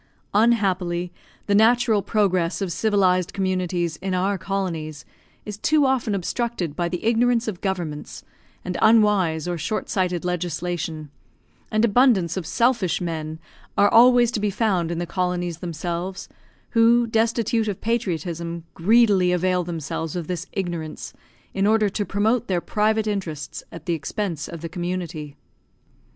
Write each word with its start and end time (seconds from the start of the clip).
Unhappily 0.33 1.13
the 1.45 1.53
natural 1.53 2.01
progress 2.01 2.59
of 2.59 2.71
civilised 2.71 3.33
communities 3.33 3.97
in 3.97 4.15
our 4.15 4.35
colonies 4.35 5.05
is 5.45 5.59
too 5.59 5.85
often 5.85 6.15
obstructed 6.15 6.75
by 6.75 6.89
the 6.89 7.03
ignorance 7.05 7.47
of 7.47 7.61
governments, 7.61 8.23
and 8.65 8.79
unwise 8.81 9.47
or 9.47 9.59
short 9.59 9.89
sighted 9.91 10.25
legislation; 10.25 11.11
and 11.69 11.85
abundance 11.85 12.35
of 12.35 12.47
selfish 12.47 12.99
men 12.99 13.37
are 13.77 13.89
always 13.93 14.31
to 14.31 14.39
be 14.39 14.49
found 14.49 14.89
in 14.89 14.97
the 14.97 15.05
colonies 15.05 15.59
themselves, 15.59 16.27
who, 16.71 17.05
destitute 17.05 17.67
of 17.67 17.79
patriotism, 17.79 18.63
greedily 18.73 19.31
avail 19.31 19.63
themselves 19.63 20.15
of 20.15 20.25
this 20.25 20.47
ignorance, 20.53 21.13
in 21.53 21.67
order 21.67 21.89
to 21.89 22.03
promote 22.07 22.47
their 22.47 22.59
private 22.59 23.05
interests 23.05 23.61
at 23.71 23.85
the 23.85 23.93
expense 23.93 24.47
of 24.47 24.61
the 24.61 24.67
community. 24.69 25.35